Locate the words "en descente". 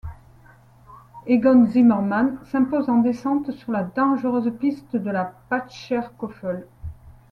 2.89-3.51